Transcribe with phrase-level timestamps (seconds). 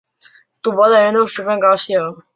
[0.63, 1.99] 赌博的人都十分高兴